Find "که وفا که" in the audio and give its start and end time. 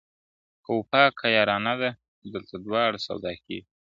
0.63-1.27